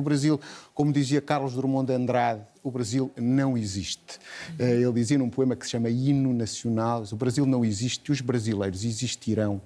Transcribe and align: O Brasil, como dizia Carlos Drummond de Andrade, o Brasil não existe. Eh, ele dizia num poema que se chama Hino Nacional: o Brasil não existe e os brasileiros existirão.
O 0.00 0.02
Brasil, 0.04 0.40
como 0.74 0.92
dizia 0.92 1.20
Carlos 1.20 1.54
Drummond 1.54 1.86
de 1.86 1.94
Andrade, 1.94 2.42
o 2.62 2.70
Brasil 2.70 3.10
não 3.16 3.56
existe. 3.56 4.18
Eh, 4.58 4.80
ele 4.80 4.92
dizia 4.92 5.18
num 5.18 5.28
poema 5.28 5.54
que 5.54 5.64
se 5.64 5.72
chama 5.72 5.90
Hino 5.90 6.32
Nacional: 6.32 7.04
o 7.10 7.16
Brasil 7.16 7.44
não 7.44 7.64
existe 7.64 8.08
e 8.08 8.12
os 8.12 8.20
brasileiros 8.20 8.84
existirão. 8.84 9.60